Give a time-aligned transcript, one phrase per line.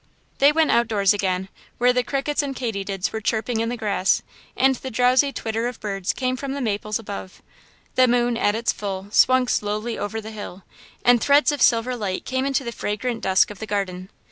[0.39, 1.47] They went outdoors again,
[1.77, 4.23] where the crickets and katydids were chirping in the grass,
[4.57, 7.43] and the drowsy twitter of birds came from the maples above.
[7.93, 10.63] The moon, at its full, swung slowly over the hill,
[11.05, 14.09] and threads of silver light came into the fragrant dusk of the garden.